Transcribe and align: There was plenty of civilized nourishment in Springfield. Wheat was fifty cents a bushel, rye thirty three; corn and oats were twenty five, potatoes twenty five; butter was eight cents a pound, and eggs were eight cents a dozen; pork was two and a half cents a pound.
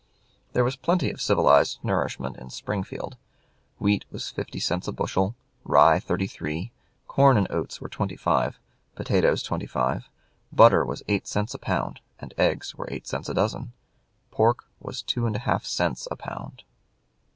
There 0.53 0.63
was 0.63 0.75
plenty 0.75 1.11
of 1.11 1.21
civilized 1.21 1.77
nourishment 1.83 2.35
in 2.37 2.49
Springfield. 2.49 3.17
Wheat 3.77 4.03
was 4.09 4.31
fifty 4.31 4.59
cents 4.59 4.87
a 4.87 4.91
bushel, 4.91 5.35
rye 5.63 5.99
thirty 5.99 6.25
three; 6.25 6.71
corn 7.07 7.37
and 7.37 7.45
oats 7.51 7.79
were 7.79 7.87
twenty 7.87 8.15
five, 8.15 8.57
potatoes 8.95 9.43
twenty 9.43 9.67
five; 9.67 10.09
butter 10.51 10.83
was 10.83 11.03
eight 11.07 11.27
cents 11.27 11.53
a 11.53 11.59
pound, 11.59 11.99
and 12.19 12.33
eggs 12.39 12.73
were 12.73 12.87
eight 12.89 13.05
cents 13.05 13.29
a 13.29 13.35
dozen; 13.35 13.73
pork 14.31 14.65
was 14.79 15.03
two 15.03 15.27
and 15.27 15.35
a 15.35 15.39
half 15.45 15.65
cents 15.67 16.07
a 16.09 16.15
pound. 16.15 16.63